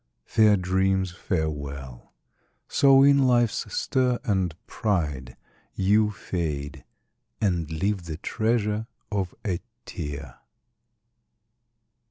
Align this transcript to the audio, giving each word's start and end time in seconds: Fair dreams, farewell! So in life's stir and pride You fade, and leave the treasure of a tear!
Fair 0.25 0.57
dreams, 0.57 1.11
farewell! 1.11 2.15
So 2.67 3.03
in 3.03 3.27
life's 3.27 3.71
stir 3.71 4.17
and 4.23 4.55
pride 4.65 5.37
You 5.75 6.09
fade, 6.09 6.83
and 7.39 7.69
leave 7.69 8.05
the 8.05 8.17
treasure 8.17 8.87
of 9.11 9.35
a 9.45 9.59
tear! 9.85 10.37